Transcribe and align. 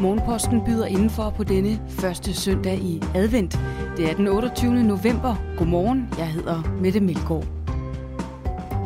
Morgenposten 0.00 0.64
byder 0.64 0.86
indenfor 0.86 1.30
på 1.30 1.44
denne 1.44 1.80
første 1.88 2.34
søndag 2.34 2.78
i 2.78 3.02
advent. 3.14 3.58
Det 3.96 4.10
er 4.10 4.14
den 4.14 4.28
28. 4.28 4.82
november. 4.82 5.36
Godmorgen, 5.56 6.08
jeg 6.18 6.26
hedder 6.26 6.62
Mette 6.80 7.00
Melgaard. 7.00 7.44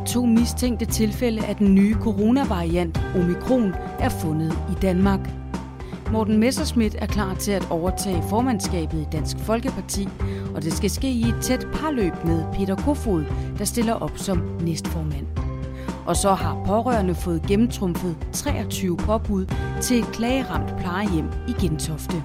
To 0.07 0.25
mistænkte 0.27 0.85
tilfælde 0.85 1.47
af 1.47 1.57
den 1.57 1.75
nye 1.75 1.95
coronavariant 1.95 3.01
Omikron 3.15 3.75
er 4.01 4.09
fundet 4.09 4.53
i 4.53 4.81
Danmark. 4.83 5.21
Morten 6.13 6.39
Messerschmidt 6.39 6.97
er 6.99 7.07
klar 7.07 7.35
til 7.35 7.53
at 7.53 7.67
overtage 7.71 8.23
formandskabet 8.31 9.01
i 9.01 9.07
Dansk 9.13 9.39
Folkeparti, 9.39 10.09
og 10.55 10.63
det 10.63 10.73
skal 10.73 10.91
ske 10.91 11.09
i 11.09 11.23
et 11.23 11.37
tæt 11.43 11.67
parløb 11.75 12.13
med 12.25 12.45
Peter 12.53 12.77
Kofod, 12.77 13.25
der 13.59 13.65
stiller 13.65 13.95
op 13.95 14.13
som 14.17 14.43
næstformand. 14.61 15.42
Og 16.07 16.17
så 16.17 16.35
har 16.35 16.65
pårørende 16.67 17.15
fået 17.15 17.43
gennemtrumfet 17.49 18.17
23 18.33 18.97
påbud 18.97 19.47
til 19.83 19.99
et 19.99 20.07
klageramt 20.07 20.81
plejehjem 20.81 21.27
i 21.49 21.53
Gentofte. 21.61 22.25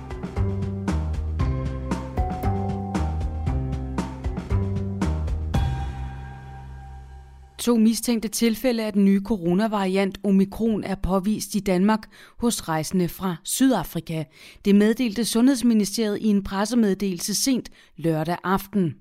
To 7.59 7.75
mistænkte 7.75 8.27
tilfælde 8.27 8.83
af 8.83 8.93
den 8.93 9.05
nye 9.05 9.21
coronavariant 9.25 10.17
Omikron 10.23 10.83
er 10.83 10.95
påvist 10.95 11.55
i 11.55 11.59
Danmark 11.59 12.09
hos 12.39 12.69
rejsende 12.69 13.07
fra 13.07 13.35
Sydafrika. 13.43 14.23
Det 14.65 14.75
meddelte 14.75 15.25
Sundhedsministeriet 15.25 16.17
i 16.21 16.27
en 16.27 16.43
pressemeddelelse 16.43 17.35
sent 17.35 17.69
lørdag 17.97 18.37
aften. 18.43 18.95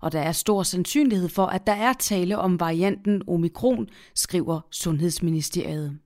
Og 0.00 0.12
der 0.12 0.20
er 0.20 0.32
stor 0.32 0.62
sandsynlighed 0.62 1.28
for, 1.28 1.46
at 1.46 1.66
der 1.66 1.72
er 1.72 1.92
tale 1.92 2.38
om 2.38 2.60
varianten 2.60 3.22
Omikron, 3.28 3.88
skriver 4.14 4.60
Sundhedsministeriet. 4.70 5.98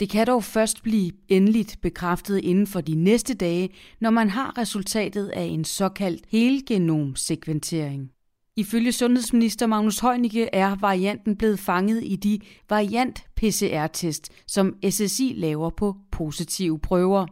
Det 0.00 0.08
kan 0.08 0.26
dog 0.26 0.44
først 0.44 0.82
blive 0.82 1.12
endeligt 1.28 1.78
bekræftet 1.82 2.38
inden 2.38 2.66
for 2.66 2.80
de 2.80 2.94
næste 2.94 3.34
dage, 3.34 3.68
når 4.00 4.10
man 4.10 4.30
har 4.30 4.58
resultatet 4.58 5.28
af 5.28 5.42
en 5.42 5.64
såkaldt 5.64 6.24
helgenomsekventering. 6.28 8.10
Ifølge 8.56 8.92
sundhedsminister 8.92 9.66
Magnus 9.66 9.98
Heunicke 9.98 10.48
er 10.52 10.76
varianten 10.80 11.36
blevet 11.36 11.58
fanget 11.58 12.04
i 12.04 12.16
de 12.16 12.40
variant-PCR-test, 12.68 14.30
som 14.46 14.74
SSI 14.90 15.34
laver 15.36 15.70
på 15.70 15.96
positive 16.12 16.78
prøver. 16.78 17.26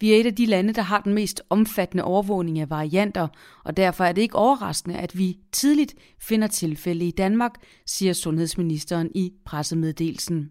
Vi 0.00 0.12
er 0.12 0.16
et 0.16 0.26
af 0.26 0.34
de 0.34 0.46
lande, 0.46 0.72
der 0.72 0.82
har 0.82 1.00
den 1.00 1.14
mest 1.14 1.42
omfattende 1.50 2.04
overvågning 2.04 2.58
af 2.58 2.70
varianter, 2.70 3.28
og 3.64 3.76
derfor 3.76 4.04
er 4.04 4.12
det 4.12 4.22
ikke 4.22 4.36
overraskende, 4.36 4.96
at 4.96 5.18
vi 5.18 5.38
tidligt 5.52 5.94
finder 6.20 6.46
tilfælde 6.46 7.08
i 7.08 7.10
Danmark, 7.10 7.54
siger 7.86 8.12
sundhedsministeren 8.12 9.10
i 9.14 9.32
pressemeddelelsen. 9.44 10.50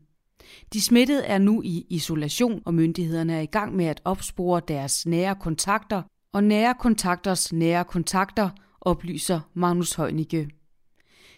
De 0.74 0.82
smittede 0.82 1.26
er 1.26 1.38
nu 1.38 1.62
i 1.62 1.86
isolation, 1.90 2.62
og 2.66 2.74
myndighederne 2.74 3.34
er 3.34 3.42
i 3.42 3.46
gang 3.46 3.76
med 3.76 3.86
at 3.86 4.02
opspore 4.06 4.62
deres 4.68 5.06
nære 5.06 5.36
kontakter, 5.36 6.02
og 6.34 6.44
nære 6.44 6.76
kontakters 6.80 7.54
nære 7.54 7.84
kontakter 7.84 8.50
oplyser 8.82 9.40
Magnus 9.54 9.94
Heunicke. 9.94 10.50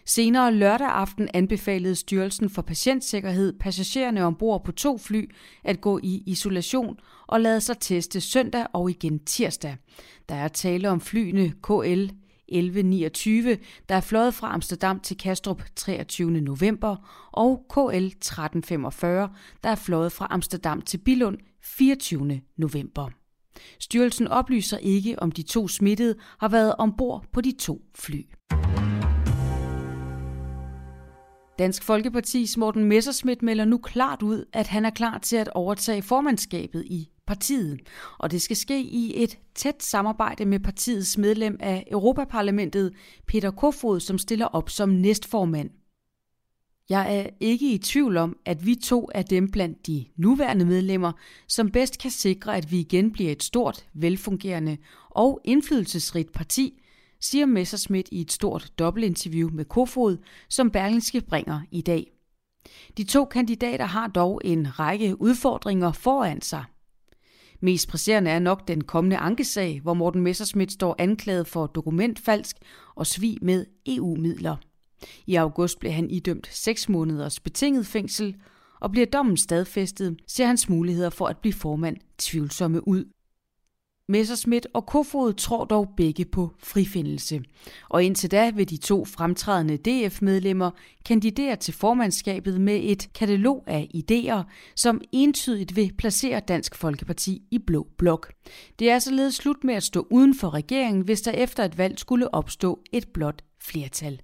Senere 0.08 0.54
lørdag 0.54 0.88
aften 0.88 1.28
anbefalede 1.34 1.94
Styrelsen 1.94 2.50
for 2.50 2.62
Patientsikkerhed 2.62 3.52
passagererne 3.60 4.24
ombord 4.24 4.64
på 4.64 4.72
to 4.72 4.98
fly 4.98 5.30
at 5.64 5.80
gå 5.80 6.00
i 6.02 6.22
isolation 6.26 6.98
og 7.26 7.40
lade 7.40 7.60
sig 7.60 7.76
teste 7.80 8.20
søndag 8.20 8.66
og 8.72 8.90
igen 8.90 9.18
tirsdag. 9.18 9.76
Der 10.28 10.34
er 10.34 10.48
tale 10.48 10.90
om 10.90 11.00
flyene 11.00 11.52
KL 11.62 12.10
1129, 12.48 13.58
der 13.88 13.94
er 13.94 14.00
fløjet 14.00 14.34
fra 14.34 14.54
Amsterdam 14.54 15.00
til 15.00 15.18
Kastrup 15.18 15.62
23. 15.76 16.30
november, 16.30 16.96
og 17.32 17.66
KL 17.70 18.06
1345, 18.06 19.30
der 19.62 19.70
er 19.70 19.74
fløjet 19.74 20.12
fra 20.12 20.26
Amsterdam 20.30 20.82
til 20.82 20.98
Billund 20.98 21.38
24. 21.62 22.40
november. 22.56 23.10
Styrelsen 23.80 24.28
oplyser 24.28 24.78
ikke, 24.78 25.18
om 25.18 25.32
de 25.32 25.42
to 25.42 25.68
smittede 25.68 26.14
har 26.38 26.48
været 26.48 26.74
ombord 26.78 27.24
på 27.32 27.40
de 27.40 27.52
to 27.58 27.82
fly. 27.94 28.22
Dansk 31.58 31.82
Folkepartis 31.82 32.56
Morten 32.56 32.84
Messerschmidt 32.84 33.42
melder 33.42 33.64
nu 33.64 33.78
klart 33.78 34.22
ud, 34.22 34.44
at 34.52 34.66
han 34.66 34.84
er 34.84 34.90
klar 34.90 35.18
til 35.18 35.36
at 35.36 35.48
overtage 35.48 36.02
formandskabet 36.02 36.84
i 36.86 37.08
partiet. 37.26 37.80
Og 38.18 38.30
det 38.30 38.42
skal 38.42 38.56
ske 38.56 38.80
i 38.80 39.22
et 39.22 39.38
tæt 39.54 39.82
samarbejde 39.82 40.44
med 40.44 40.60
partiets 40.60 41.18
medlem 41.18 41.56
af 41.60 41.86
Europaparlamentet, 41.90 42.92
Peter 43.26 43.50
Kofod, 43.50 44.00
som 44.00 44.18
stiller 44.18 44.46
op 44.46 44.70
som 44.70 44.88
næstformand. 44.88 45.70
Jeg 46.88 47.16
er 47.16 47.26
ikke 47.40 47.72
i 47.72 47.78
tvivl 47.78 48.16
om, 48.16 48.36
at 48.44 48.66
vi 48.66 48.74
to 48.74 49.08
er 49.14 49.22
dem 49.22 49.50
blandt 49.50 49.86
de 49.86 50.04
nuværende 50.16 50.64
medlemmer, 50.64 51.12
som 51.48 51.70
bedst 51.70 51.98
kan 51.98 52.10
sikre, 52.10 52.56
at 52.56 52.70
vi 52.70 52.80
igen 52.80 53.12
bliver 53.12 53.32
et 53.32 53.42
stort, 53.42 53.86
velfungerende 53.94 54.76
og 55.10 55.40
indflydelsesrigt 55.44 56.32
parti, 56.32 56.82
siger 57.30 57.46
Messerschmidt 57.46 58.08
i 58.12 58.20
et 58.20 58.32
stort 58.32 58.72
dobbeltinterview 58.78 59.50
med 59.50 59.64
Kofod, 59.64 60.16
som 60.48 60.70
Berlingske 60.70 61.20
bringer 61.20 61.60
i 61.70 61.80
dag. 61.80 62.12
De 62.96 63.04
to 63.04 63.24
kandidater 63.24 63.84
har 63.84 64.06
dog 64.06 64.40
en 64.44 64.78
række 64.78 65.20
udfordringer 65.20 65.92
foran 65.92 66.40
sig. 66.40 66.64
Mest 67.60 67.88
presserende 67.88 68.30
er 68.30 68.38
nok 68.38 68.68
den 68.68 68.84
kommende 68.84 69.16
ankesag, 69.16 69.80
hvor 69.80 69.94
Morten 69.94 70.22
Messerschmidt 70.22 70.72
står 70.72 70.96
anklaget 70.98 71.46
for 71.46 71.66
dokumentfalsk 71.66 72.56
og 72.94 73.06
svig 73.06 73.38
med 73.42 73.66
EU-midler. 73.86 74.56
I 75.26 75.34
august 75.34 75.78
blev 75.80 75.92
han 75.92 76.10
idømt 76.10 76.48
6 76.50 76.88
måneders 76.88 77.40
betinget 77.40 77.86
fængsel, 77.86 78.36
og 78.80 78.90
bliver 78.90 79.06
dommen 79.06 79.36
stadfæstet, 79.36 80.16
ser 80.28 80.46
hans 80.46 80.68
muligheder 80.68 81.10
for 81.10 81.26
at 81.26 81.38
blive 81.38 81.52
formand 81.52 81.96
tvivlsomme 82.18 82.88
ud. 82.88 83.04
Messerschmidt 84.08 84.66
og 84.74 84.86
Kofod 84.86 85.32
tror 85.32 85.64
dog 85.64 85.88
begge 85.96 86.24
på 86.24 86.50
frifindelse. 86.58 87.40
Og 87.88 88.04
indtil 88.04 88.30
da 88.30 88.50
vil 88.50 88.70
de 88.70 88.76
to 88.76 89.04
fremtrædende 89.04 89.76
DF-medlemmer 89.76 90.70
kandidere 91.04 91.56
til 91.56 91.74
formandskabet 91.74 92.60
med 92.60 92.80
et 92.82 93.08
katalog 93.14 93.64
af 93.66 93.90
idéer, 93.94 94.42
som 94.76 95.00
entydigt 95.12 95.76
vil 95.76 95.92
placere 95.98 96.40
Dansk 96.40 96.74
Folkeparti 96.74 97.42
i 97.50 97.58
blå 97.58 97.86
blok. 97.98 98.32
Det 98.78 98.90
er 98.90 98.98
således 98.98 99.34
slut 99.34 99.64
med 99.64 99.74
at 99.74 99.82
stå 99.82 100.06
uden 100.10 100.34
for 100.34 100.54
regeringen, 100.54 101.04
hvis 101.04 101.20
der 101.20 101.32
efter 101.32 101.64
et 101.64 101.78
valg 101.78 101.98
skulle 101.98 102.34
opstå 102.34 102.80
et 102.92 103.08
blot 103.08 103.42
flertal. 103.62 104.20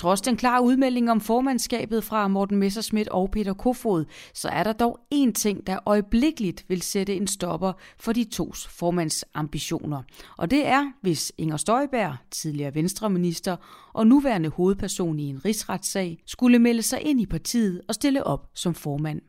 Trods 0.00 0.20
den 0.20 0.36
klare 0.36 0.62
udmelding 0.62 1.10
om 1.10 1.20
formandskabet 1.20 2.04
fra 2.04 2.28
Morten 2.28 2.56
Messerschmidt 2.56 3.08
og 3.08 3.30
Peter 3.30 3.52
Kofod, 3.52 4.04
så 4.34 4.48
er 4.48 4.62
der 4.62 4.72
dog 4.72 4.98
én 5.14 5.32
ting, 5.32 5.66
der 5.66 5.78
øjeblikkeligt 5.86 6.64
vil 6.68 6.82
sætte 6.82 7.14
en 7.14 7.26
stopper 7.26 7.72
for 7.98 8.12
de 8.12 8.24
tos 8.24 8.66
formandsambitioner. 8.66 10.02
Og 10.38 10.50
det 10.50 10.66
er, 10.66 10.92
hvis 11.02 11.32
Inger 11.38 11.56
Støjberg, 11.56 12.16
tidligere 12.30 12.74
venstreminister 12.74 13.56
og 13.92 14.06
nuværende 14.06 14.48
hovedperson 14.48 15.18
i 15.18 15.24
en 15.24 15.44
rigsretssag, 15.44 16.18
skulle 16.26 16.58
melde 16.58 16.82
sig 16.82 17.00
ind 17.02 17.20
i 17.20 17.26
partiet 17.26 17.80
og 17.88 17.94
stille 17.94 18.24
op 18.24 18.46
som 18.54 18.74
formand. 18.74 19.20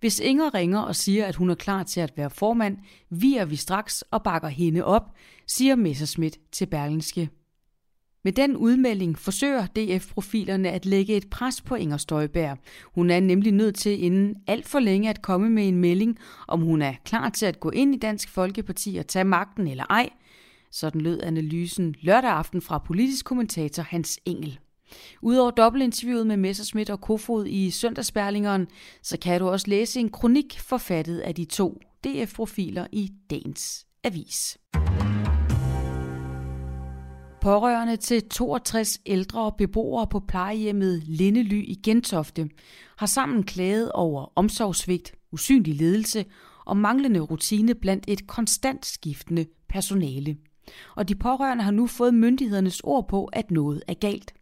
Hvis 0.00 0.20
Inger 0.20 0.54
ringer 0.54 0.80
og 0.80 0.96
siger, 0.96 1.26
at 1.26 1.36
hun 1.36 1.50
er 1.50 1.54
klar 1.54 1.82
til 1.82 2.00
at 2.00 2.12
være 2.16 2.30
formand, 2.30 2.76
virer 3.10 3.44
vi 3.44 3.56
straks 3.56 4.02
og 4.02 4.22
bakker 4.22 4.48
hende 4.48 4.84
op, 4.84 5.14
siger 5.46 5.76
Messerschmidt 5.76 6.38
til 6.52 6.66
Berlingske. 6.66 7.30
Med 8.24 8.32
den 8.32 8.56
udmelding 8.56 9.18
forsøger 9.18 9.66
DF-profilerne 9.66 10.70
at 10.70 10.86
lægge 10.86 11.16
et 11.16 11.30
pres 11.30 11.60
på 11.60 11.74
Inger 11.74 11.96
Støjberg. 11.96 12.58
Hun 12.94 13.10
er 13.10 13.20
nemlig 13.20 13.52
nødt 13.52 13.74
til 13.74 14.04
inden 14.04 14.36
alt 14.46 14.68
for 14.68 14.78
længe 14.78 15.10
at 15.10 15.22
komme 15.22 15.50
med 15.50 15.68
en 15.68 15.78
melding, 15.78 16.18
om 16.48 16.60
hun 16.60 16.82
er 16.82 16.94
klar 17.04 17.28
til 17.28 17.46
at 17.46 17.60
gå 17.60 17.70
ind 17.70 17.94
i 17.94 17.98
Dansk 17.98 18.30
Folkeparti 18.30 18.96
og 18.96 19.06
tage 19.06 19.24
magten 19.24 19.68
eller 19.68 19.84
ej. 19.90 20.10
Sådan 20.70 21.00
lød 21.00 21.22
analysen 21.22 21.94
lørdag 22.00 22.30
aften 22.30 22.62
fra 22.62 22.78
politisk 22.78 23.24
kommentator 23.24 23.82
Hans 23.82 24.18
Engel. 24.24 24.58
Udover 25.22 25.50
dobbeltinterviewet 25.50 26.26
med 26.26 26.36
Messerschmidt 26.36 26.90
og 26.90 27.00
Kofod 27.00 27.46
i 27.46 27.70
Søndagsberlingeren, 27.70 28.66
så 29.02 29.18
kan 29.18 29.40
du 29.40 29.48
også 29.48 29.66
læse 29.68 30.00
en 30.00 30.10
kronik 30.10 30.60
forfattet 30.60 31.18
af 31.18 31.34
de 31.34 31.44
to 31.44 31.80
DF-profiler 32.04 32.86
i 32.92 33.10
dagens 33.30 33.86
avis. 34.04 34.58
Pårørende 37.44 37.96
til 37.96 38.28
62 38.28 39.00
ældre 39.06 39.52
beboere 39.58 40.06
på 40.06 40.20
plejehjemmet 40.20 41.02
Lindely 41.06 41.64
i 41.66 41.80
Gentofte 41.84 42.50
har 42.96 43.06
sammen 43.06 43.42
klaget 43.42 43.92
over 43.92 44.32
omsorgsvigt, 44.36 45.14
usynlig 45.32 45.74
ledelse 45.74 46.24
og 46.64 46.76
manglende 46.76 47.20
rutine 47.20 47.74
blandt 47.74 48.04
et 48.08 48.26
konstant 48.26 48.86
skiftende 48.86 49.46
personale. 49.68 50.36
Og 50.96 51.08
de 51.08 51.14
pårørende 51.14 51.64
har 51.64 51.70
nu 51.70 51.86
fået 51.86 52.14
myndighedernes 52.14 52.80
ord 52.80 53.08
på, 53.08 53.24
at 53.24 53.50
noget 53.50 53.82
er 53.88 53.94
galt. 53.94 54.34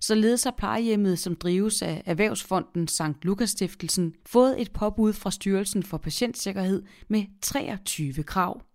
Således 0.00 0.44
har 0.44 0.54
plejehjemmet, 0.58 1.18
som 1.18 1.36
drives 1.36 1.82
af 1.82 2.02
Erhvervsfonden 2.06 2.88
St. 2.88 3.02
Lukas 3.22 3.50
Stiftelsen, 3.50 4.14
fået 4.26 4.60
et 4.60 4.72
påbud 4.72 5.12
fra 5.12 5.30
Styrelsen 5.30 5.82
for 5.82 5.98
Patientsikkerhed 5.98 6.82
med 7.08 7.24
23 7.42 8.22
krav. 8.22 8.67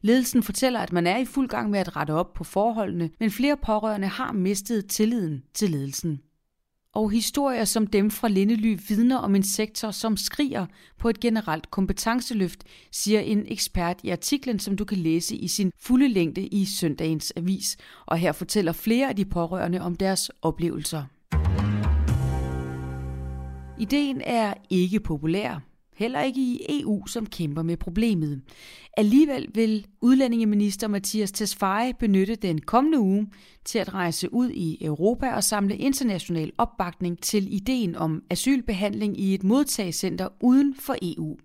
Ledelsen 0.00 0.42
fortæller, 0.42 0.80
at 0.80 0.92
man 0.92 1.06
er 1.06 1.16
i 1.16 1.24
fuld 1.24 1.48
gang 1.48 1.70
med 1.70 1.80
at 1.80 1.96
rette 1.96 2.12
op 2.12 2.34
på 2.34 2.44
forholdene, 2.44 3.10
men 3.20 3.30
flere 3.30 3.56
pårørende 3.56 4.08
har 4.08 4.32
mistet 4.32 4.86
tilliden 4.86 5.42
til 5.54 5.70
ledelsen. 5.70 6.20
Og 6.94 7.10
historier 7.10 7.64
som 7.64 7.86
dem 7.86 8.10
fra 8.10 8.28
Lindely 8.28 8.78
vidner 8.88 9.16
om 9.16 9.34
en 9.34 9.42
sektor, 9.42 9.90
som 9.90 10.16
skriger 10.16 10.66
på 10.98 11.08
et 11.08 11.20
generelt 11.20 11.70
kompetenceløft, 11.70 12.64
siger 12.92 13.20
en 13.20 13.44
ekspert 13.48 14.00
i 14.02 14.10
artiklen, 14.10 14.58
som 14.58 14.76
du 14.76 14.84
kan 14.84 14.98
læse 14.98 15.36
i 15.36 15.48
sin 15.48 15.72
fulde 15.80 16.08
længde 16.08 16.46
i 16.46 16.64
søndagens 16.64 17.32
avis. 17.36 17.76
Og 18.06 18.18
her 18.18 18.32
fortæller 18.32 18.72
flere 18.72 19.08
af 19.08 19.16
de 19.16 19.24
pårørende 19.24 19.80
om 19.80 19.96
deres 19.96 20.30
oplevelser. 20.42 21.04
Ideen 23.78 24.20
er 24.24 24.54
ikke 24.70 25.00
populær, 25.00 25.60
heller 25.98 26.22
ikke 26.22 26.40
i 26.40 26.66
EU, 26.68 27.06
som 27.06 27.26
kæmper 27.26 27.62
med 27.62 27.76
problemet. 27.76 28.42
Alligevel 28.96 29.48
vil 29.54 29.86
udlændingeminister 30.00 30.88
Mathias 30.88 31.32
Tesfaye 31.32 31.94
benytte 31.98 32.34
den 32.34 32.60
kommende 32.60 32.98
uge 32.98 33.26
til 33.64 33.78
at 33.78 33.94
rejse 33.94 34.34
ud 34.34 34.50
i 34.50 34.84
Europa 34.84 35.34
og 35.34 35.44
samle 35.44 35.76
international 35.76 36.52
opbakning 36.58 37.22
til 37.22 37.54
ideen 37.54 37.96
om 37.96 38.22
asylbehandling 38.30 39.20
i 39.20 39.34
et 39.34 39.44
modtagscenter 39.44 40.28
uden 40.40 40.74
for 40.74 40.96
EU. 41.02 41.36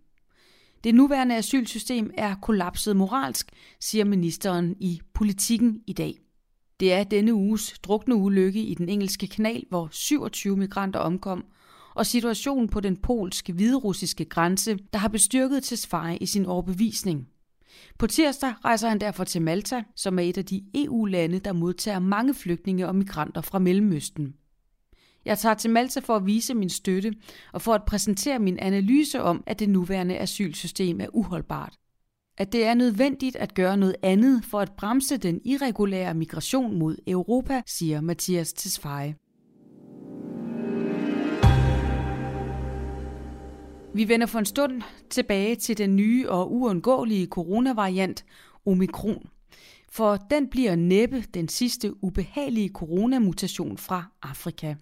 Det 0.84 0.96
nuværende 0.96 1.36
asylsystem 1.36 2.12
er 2.18 2.36
kollapset 2.36 2.96
moralsk, 2.96 3.52
siger 3.80 4.06
ministeren 4.06 4.76
i 4.80 5.02
politikken 5.14 5.80
i 5.88 5.94
dag. 5.94 6.20
Det 6.80 6.94
er 6.94 7.04
denne 7.04 7.34
uges 7.34 7.80
drukne 7.84 8.16
ulykke 8.16 8.64
i 8.64 8.74
den 8.74 8.90
engelske 8.90 9.28
kanal, 9.28 9.64
hvor 9.70 9.88
27 9.92 10.58
migranter 10.58 11.00
omkom, 11.00 11.46
og 11.95 12.06
situationen 12.06 12.68
på 12.69 12.80
den 12.80 12.98
polsk-hviderussiske 12.98 14.25
grænse, 14.25 14.78
der 14.94 15.00
har 15.00 15.07
bestyrket 15.07 15.63
Tesfaye 15.63 16.18
i 16.18 16.25
sin 16.25 16.45
overbevisning. 16.45 17.28
På 17.98 18.07
tirsdag 18.07 18.54
rejser 18.66 18.90
han 18.90 19.01
derfor 19.01 19.24
til 19.24 19.42
Malta, 19.42 19.84
som 19.95 20.19
er 20.19 20.24
et 20.24 20.38
af 20.38 20.45
de 20.45 20.63
EU-lande, 20.75 21.40
der 21.40 21.54
modtager 21.54 22.00
mange 22.00 22.34
flygtninge 22.34 22.88
og 22.88 22.95
migranter 22.95 23.42
fra 23.42 23.60
Mellemøsten. 23.60 24.34
Jeg 25.25 25.38
tager 25.38 25.56
til 25.56 25.69
Malta 25.69 26.00
for 26.00 26.16
at 26.16 26.25
vise 26.25 26.54
min 26.54 26.69
støtte 26.69 27.13
og 27.54 27.62
for 27.62 27.74
at 27.74 27.86
præsentere 27.88 28.40
min 28.40 28.60
analyse 28.60 29.22
om, 29.22 29.44
at 29.48 29.60
det 29.60 29.69
nuværende 29.69 30.18
asylsystem 30.18 31.01
er 31.01 31.07
uholdbart. 31.13 31.78
At 32.38 32.51
det 32.51 32.66
er 32.66 32.74
nødvendigt 32.74 33.36
at 33.36 33.54
gøre 33.54 33.78
noget 33.78 33.95
andet 34.04 34.45
for 34.45 34.60
at 34.60 34.72
bremse 34.78 35.18
den 35.18 35.42
irregulære 35.45 36.13
migration 36.13 36.80
mod 36.80 36.95
Europa, 37.07 37.62
siger 37.66 38.01
Mathias 38.01 38.54
Tesfaye. 38.54 39.16
Vi 43.95 44.07
vender 44.07 44.25
for 44.28 44.40
en 44.40 44.45
stund 44.45 44.81
tilbage 45.10 45.56
til 45.56 45.78
den 45.78 45.95
nye 45.95 46.30
og 46.30 46.54
uundgåelige 46.54 47.28
coronavariant 47.28 48.25
Omikron. 48.66 49.30
For 49.90 50.16
den 50.16 50.48
bliver 50.48 50.75
næppe 50.75 51.25
den 51.34 51.48
sidste 51.48 52.04
ubehagelige 52.04 52.69
coronamutation 52.69 53.78
fra 53.78 54.04
Afrika. 54.22 54.75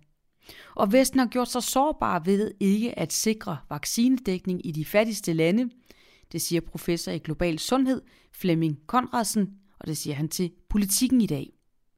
Og 0.75 0.91
Vesten 0.91 1.19
har 1.19 1.27
gjort 1.27 1.51
sig 1.51 1.63
sårbar 1.63 2.19
ved 2.19 2.51
ikke 2.59 2.99
at 2.99 3.13
sikre 3.13 3.57
vaccinedækning 3.69 4.65
i 4.65 4.71
de 4.71 4.85
fattigste 4.85 5.33
lande. 5.33 5.69
Det 6.31 6.41
siger 6.41 6.61
professor 6.61 7.11
i 7.11 7.17
global 7.17 7.59
sundhed 7.59 8.01
Flemming 8.33 8.79
Konradsen, 8.87 9.49
og 9.79 9.87
det 9.87 9.97
siger 9.97 10.15
han 10.15 10.29
til 10.29 10.51
politikken 10.69 11.21
i 11.21 11.27
dag. 11.27 11.49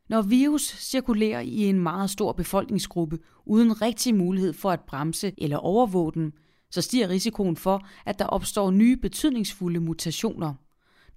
Når 0.10 0.21
virus 0.21 0.75
cirkulerer 0.80 1.39
i 1.39 1.65
en 1.65 1.80
meget 1.80 2.10
stor 2.10 2.31
befolkningsgruppe 2.31 3.19
uden 3.45 3.81
rigtig 3.81 4.15
mulighed 4.15 4.54
for 4.54 4.71
at 4.71 4.81
bremse 4.88 5.33
eller 5.38 5.57
overvåge 5.57 6.13
den, 6.13 6.33
så 6.74 6.81
stiger 6.81 7.10
risikoen 7.10 7.56
for, 7.56 7.88
at 8.06 8.20
der 8.20 8.25
opstår 8.25 8.72
nye 8.72 8.98
betydningsfulde 8.98 9.80
mutationer. 9.80 10.54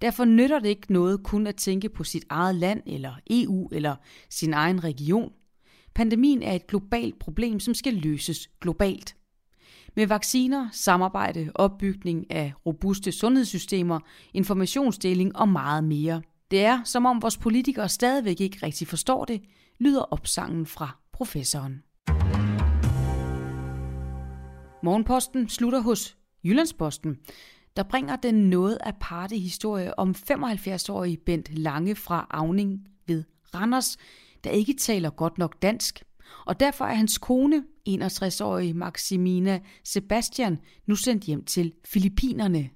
Derfor 0.01 0.25
nytter 0.25 0.59
det 0.59 0.69
ikke 0.69 0.93
noget 0.93 1.23
kun 1.23 1.47
at 1.47 1.55
tænke 1.55 1.89
på 1.89 2.03
sit 2.03 2.25
eget 2.29 2.55
land 2.55 2.81
eller 2.85 3.13
EU 3.29 3.69
eller 3.71 3.95
sin 4.29 4.53
egen 4.53 4.83
region. 4.83 5.31
Pandemien 5.95 6.43
er 6.43 6.53
et 6.53 6.67
globalt 6.67 7.19
problem, 7.19 7.59
som 7.59 7.73
skal 7.73 7.93
løses 7.93 8.49
globalt. 8.61 9.15
Med 9.95 10.07
vacciner, 10.07 10.69
samarbejde, 10.71 11.51
opbygning 11.55 12.31
af 12.31 12.53
robuste 12.65 13.11
sundhedssystemer, 13.11 13.99
informationsdeling 14.33 15.35
og 15.35 15.49
meget 15.49 15.83
mere. 15.83 16.21
Det 16.51 16.65
er, 16.65 16.83
som 16.83 17.05
om 17.05 17.21
vores 17.21 17.37
politikere 17.37 17.89
stadigvæk 17.89 18.41
ikke 18.41 18.59
rigtig 18.63 18.87
forstår 18.87 19.25
det, 19.25 19.41
lyder 19.79 20.01
opsangen 20.01 20.65
fra 20.65 20.97
professoren. 21.13 21.81
Morgenposten 24.87 25.49
slutter 25.49 25.79
hos 25.79 26.17
Jyllandsposten, 26.43 27.17
der 27.75 27.83
bringer 27.83 28.15
den 28.15 28.49
noget 28.49 28.77
aparte 28.81 29.37
historie 29.37 29.99
om 29.99 30.15
75-årige 30.31 31.17
Bent 31.17 31.57
Lange 31.57 31.95
fra 31.95 32.27
Avning 32.29 32.87
ved 33.07 33.23
Randers, 33.55 33.97
der 34.43 34.49
ikke 34.49 34.73
taler 34.73 35.09
godt 35.09 35.37
nok 35.37 35.61
dansk. 35.61 36.03
Og 36.45 36.59
derfor 36.59 36.85
er 36.85 36.93
hans 36.93 37.17
kone, 37.17 37.63
61-årige 37.89 38.73
Maximina 38.73 39.59
Sebastian, 39.83 40.57
nu 40.85 40.95
sendt 40.95 41.23
hjem 41.23 41.45
til 41.45 41.73
Filippinerne. 41.85 42.69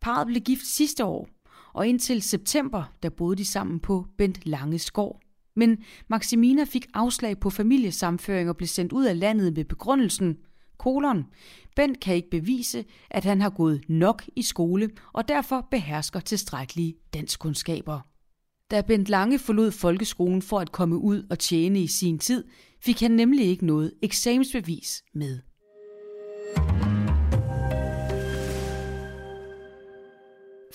Parret 0.00 0.26
blev 0.26 0.40
gift 0.40 0.66
sidste 0.66 1.04
år, 1.04 1.28
og 1.72 1.86
indtil 1.86 2.22
september, 2.22 2.92
der 3.02 3.10
boede 3.10 3.36
de 3.36 3.44
sammen 3.44 3.80
på 3.80 4.06
Bent 4.18 4.46
Langes 4.46 4.90
gård. 4.90 5.20
Men 5.56 5.78
Maximina 6.08 6.64
fik 6.64 6.86
afslag 6.94 7.40
på 7.40 7.50
familiesamføring 7.50 8.48
og 8.48 8.56
blev 8.56 8.68
sendt 8.68 8.92
ud 8.92 9.04
af 9.04 9.18
landet 9.18 9.52
med 9.52 9.64
begrundelsen– 9.64 10.36
kolon. 10.80 11.24
Bent 11.76 12.00
kan 12.00 12.14
ikke 12.14 12.30
bevise, 12.30 12.84
at 13.10 13.24
han 13.24 13.40
har 13.40 13.50
gået 13.50 13.84
nok 13.88 14.24
i 14.36 14.42
skole 14.42 14.90
og 15.12 15.28
derfor 15.28 15.66
behersker 15.70 16.20
tilstrækkelige 16.20 16.94
danskkundskaber. 17.14 18.00
Da 18.70 18.80
Bent 18.80 19.08
Lange 19.08 19.38
forlod 19.38 19.70
folkeskolen 19.70 20.42
for 20.42 20.58
at 20.60 20.72
komme 20.72 20.98
ud 20.98 21.26
og 21.30 21.38
tjene 21.38 21.80
i 21.80 21.86
sin 21.86 22.18
tid, 22.18 22.44
fik 22.80 23.00
han 23.00 23.10
nemlig 23.10 23.46
ikke 23.46 23.66
noget 23.66 23.92
eksamensbevis 24.02 25.02
med. 25.14 25.38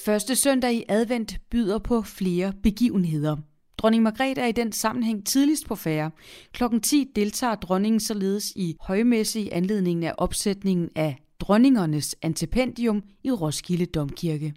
Første 0.05 0.35
søndag 0.35 0.73
i 0.73 0.83
advent 0.89 1.37
byder 1.51 1.79
på 1.79 2.01
flere 2.01 2.53
begivenheder– 2.63 3.37
Dronning 3.85 4.03
Margrethe 4.03 4.41
er 4.41 4.47
i 4.47 4.51
den 4.51 4.71
sammenhæng 4.71 5.25
tidligst 5.25 5.67
på 5.67 5.75
færre. 5.75 6.11
Klokken 6.51 6.81
10 6.81 7.11
deltager 7.15 7.55
dronningen 7.55 7.99
således 7.99 8.53
i 8.55 8.77
højmesse 8.81 9.39
i 9.39 9.49
anledningen 9.49 10.03
af 10.03 10.13
opsætningen 10.17 10.89
af 10.95 11.17
dronningernes 11.39 12.15
antipendium 12.21 13.03
i 13.23 13.31
Roskilde 13.31 13.85
Domkirke. 13.85 14.53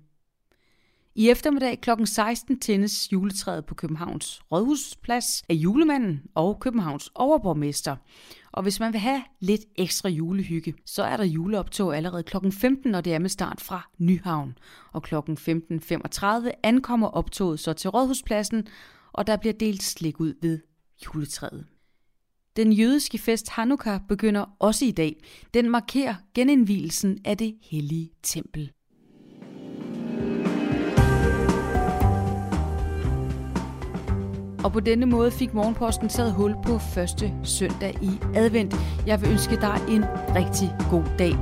I 1.14 1.30
eftermiddag 1.30 1.80
kl. 1.80 1.90
16 2.04 2.61
tændes 2.61 3.12
juletræet 3.12 3.66
på 3.66 3.75
Københavns 3.75 4.40
Rådhusplads 4.52 5.42
af 5.49 5.54
julemanden 5.54 6.23
og 6.35 6.61
Københavns 6.61 7.11
overborgmester. 7.14 7.97
Og 8.52 8.62
hvis 8.62 8.80
man 8.80 8.92
vil 8.92 9.00
have 9.00 9.23
lidt 9.40 9.64
ekstra 9.76 10.08
julehygge, 10.08 10.75
så 10.87 11.02
er 11.02 11.16
der 11.16 11.25
juleoptog 11.25 11.97
allerede 11.97 12.23
kl. 12.23 12.37
15, 12.50 12.90
når 12.90 13.00
det 13.00 13.14
er 13.14 13.18
med 13.18 13.30
start 13.30 13.61
fra 13.61 13.90
Nyhavn. 13.99 14.58
Og 14.92 15.02
kl. 15.02 15.14
15.35 15.14 16.50
ankommer 16.62 17.08
optoget 17.08 17.61
så 17.61 17.73
til 17.73 17.90
Rådhuspladsen, 17.90 18.66
og 19.18 19.26
der 19.26 19.37
bliver 19.37 19.52
delt 19.52 19.82
slik 19.82 20.20
ud 20.20 20.34
ved 20.42 20.58
juletræet. 21.06 21.66
Den 22.56 22.72
jødiske 22.72 23.18
fest 23.18 23.48
Hanukkah 23.48 24.00
begynder 24.08 24.44
også 24.58 24.84
i 24.84 24.90
dag. 24.90 25.22
Den 25.54 25.70
markerer 25.70 26.14
genindvielsen 26.34 27.18
af 27.25 27.37
det 27.37 27.54
hellige 27.62 28.10
tempel. 28.22 28.72
Og 34.64 34.72
på 34.72 34.80
denne 34.80 35.06
måde 35.06 35.30
fik 35.30 35.54
Morgenposten 35.54 36.08
taget 36.08 36.32
hul 36.32 36.54
på 36.66 36.78
første 36.78 37.34
søndag 37.44 37.94
i 38.02 38.10
advent. 38.34 38.75
Jeg 39.06 39.20
vil 39.20 39.30
ønske 39.30 39.56
dig 39.56 39.80
en 39.88 40.04
rigtig 40.34 40.68
god 40.90 41.04
dag. 41.18 41.32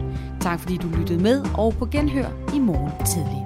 Tak 0.41 0.61
fordi 0.61 0.77
du 0.77 0.89
lyttede 0.99 1.23
med, 1.23 1.45
og 1.59 1.73
på 1.73 1.87
genhør 1.87 2.55
i 2.55 2.59
morgen 2.59 3.07
tidlig. 3.07 3.46